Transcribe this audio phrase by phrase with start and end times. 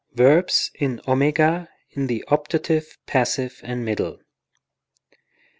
[0.15, 4.15] Verbs in @, in the optative, passive and middle.
[4.15, 5.19] Pres.